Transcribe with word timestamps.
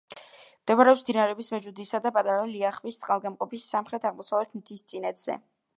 მდებარეობს 0.61 1.03
მდინარეების 1.03 1.51
მეჯუდისა 1.55 2.01
და 2.07 2.13
პატარა 2.15 2.47
ლიახვის 2.55 2.99
წყალგამყოფის 3.03 3.69
სამხრეთ-აღმოსავლეთ 3.75 4.61
მთისწინეთზე. 4.63 5.41